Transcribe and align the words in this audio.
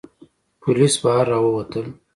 پوليس 0.61 0.95
بهر 1.03 1.25
را 1.31 1.39
ووتل. 1.43 1.87